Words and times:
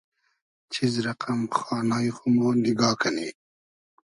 چیز 0.73 0.93
رئقئم 1.05 1.41
خانای 1.59 2.09
خو 2.15 2.25
مۉ 2.35 2.41
نیگا 2.63 2.91
کئنی 2.99 3.29